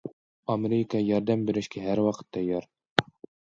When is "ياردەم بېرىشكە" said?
1.11-1.87